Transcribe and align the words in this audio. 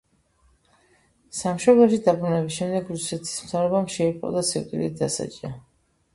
სამშობლოში 1.39 1.99
დაბრუნების 2.07 2.57
შემდეგ 2.57 2.89
რუსეთის 2.95 3.35
მთავრობამ 3.45 3.93
შეიპყრო 3.99 4.35
და 4.39 4.45
სიკვდილით 4.51 4.99
დასაჯა. 5.05 5.55